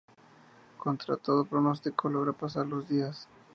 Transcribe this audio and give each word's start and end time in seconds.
Contra 0.79 1.15
todo 1.15 1.45
pronóstico, 1.45 2.09
logra 2.09 2.33
pasar 2.33 2.65
los 2.65 2.89
días. 2.89 3.27